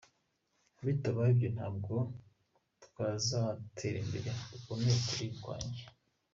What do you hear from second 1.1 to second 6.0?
ibyo ntabwo twazatera imbere, uko ni ukuri kwanjye.